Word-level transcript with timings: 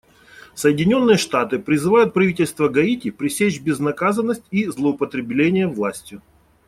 Соединенные 0.55 1.15
Штаты 1.15 1.59
призывают 1.59 2.11
правительство 2.15 2.67
Гаити 2.69 3.11
пресечь 3.11 3.59
безнаказанность 3.61 4.41
и 4.49 4.65
злоупотребления 4.65 5.67
властью. 5.67 6.23